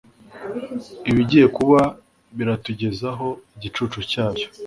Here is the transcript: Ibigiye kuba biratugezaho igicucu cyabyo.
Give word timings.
Ibigiye 1.09 1.45
kuba 1.57 1.79
biratugezaho 2.37 3.27
igicucu 3.55 3.99
cyabyo. 4.11 4.47